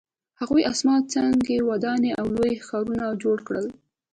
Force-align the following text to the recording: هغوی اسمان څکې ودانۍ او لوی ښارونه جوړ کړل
هغوی 0.39 0.61
اسمان 0.71 0.99
څکې 1.11 1.57
ودانۍ 1.69 2.11
او 2.19 2.25
لوی 2.37 2.53
ښارونه 2.67 3.05
جوړ 3.23 3.37
کړل 3.47 3.65